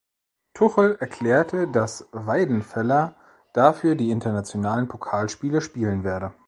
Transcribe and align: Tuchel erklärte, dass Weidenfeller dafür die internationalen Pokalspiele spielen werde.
Tuchel 0.55 0.95
erklärte, 0.99 1.67
dass 1.67 2.07
Weidenfeller 2.11 3.15
dafür 3.53 3.93
die 3.93 4.09
internationalen 4.09 4.87
Pokalspiele 4.87 5.61
spielen 5.61 6.03
werde. 6.03 6.33